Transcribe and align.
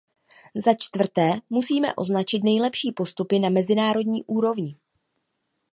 Za 0.55 0.73
čtvrté, 0.73 1.33
musíme 1.49 1.95
označit 1.95 2.43
nejlepší 2.43 2.91
postupy 2.91 3.39
na 3.39 3.49
mezinárodní 3.49 4.23
úrovni. 4.23 4.75